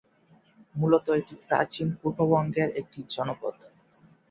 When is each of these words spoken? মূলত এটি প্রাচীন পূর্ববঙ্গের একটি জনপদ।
মূলত 0.75 1.05
এটি 1.19 1.35
প্রাচীন 1.47 1.87
পূর্ববঙ্গের 1.99 2.69
একটি 2.81 2.99
জনপদ। 3.09 3.55